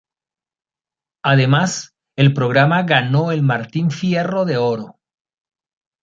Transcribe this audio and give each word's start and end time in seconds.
Además, 1.23 1.93
el 2.15 2.33
programa 2.33 2.81
ganó 2.81 3.31
el 3.31 3.43
Martín 3.43 3.91
Fierro 3.91 4.45
de 4.45 4.57
Oro. 4.57 4.99